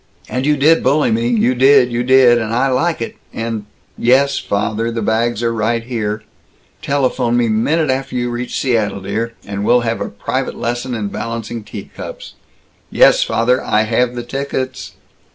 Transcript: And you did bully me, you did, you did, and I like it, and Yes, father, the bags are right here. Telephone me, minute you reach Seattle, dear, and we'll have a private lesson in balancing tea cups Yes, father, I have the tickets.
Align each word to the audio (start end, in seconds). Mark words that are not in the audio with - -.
And 0.27 0.47
you 0.47 0.57
did 0.57 0.81
bully 0.81 1.11
me, 1.11 1.27
you 1.27 1.53
did, 1.53 1.91
you 1.91 2.01
did, 2.01 2.39
and 2.39 2.51
I 2.55 2.69
like 2.69 3.03
it, 3.03 3.17
and 3.35 3.67
Yes, 3.99 4.39
father, 4.39 4.89
the 4.89 5.03
bags 5.03 5.43
are 5.43 5.53
right 5.53 5.83
here. 5.83 6.23
Telephone 6.81 7.37
me, 7.37 7.49
minute 7.49 8.11
you 8.11 8.31
reach 8.31 8.57
Seattle, 8.59 9.01
dear, 9.01 9.35
and 9.45 9.63
we'll 9.63 9.81
have 9.81 10.01
a 10.01 10.09
private 10.09 10.55
lesson 10.57 10.95
in 10.95 11.09
balancing 11.09 11.63
tea 11.63 11.91
cups 11.95 12.33
Yes, 12.89 13.21
father, 13.21 13.63
I 13.63 13.83
have 13.83 14.15
the 14.15 14.23
tickets. 14.23 14.93